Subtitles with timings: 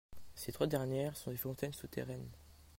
[0.33, 2.31] Ces trois dernières sont des fontaines souterraines.